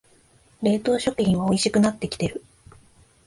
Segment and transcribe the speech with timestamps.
[0.63, 2.43] 冷凍食品はおいしくなってきてる